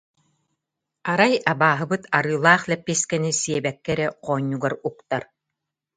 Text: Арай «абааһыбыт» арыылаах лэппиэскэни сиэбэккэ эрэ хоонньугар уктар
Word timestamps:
Арай 1.11 1.33
«абааһыбыт» 1.51 2.03
арыылаах 2.17 2.63
лэппиэскэни 2.69 3.31
сиэбэккэ 3.41 3.91
эрэ 3.93 4.07
хоонньугар 4.23 4.73
уктар 4.87 5.23